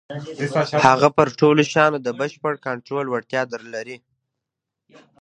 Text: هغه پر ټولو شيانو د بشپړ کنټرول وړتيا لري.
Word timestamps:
هغه 0.87 1.07
پر 1.17 1.27
ټولو 1.39 1.61
شيانو 1.71 1.97
د 2.05 2.07
بشپړ 2.19 2.53
کنټرول 2.67 3.05
وړتيا 3.09 3.41
لري. 3.75 3.97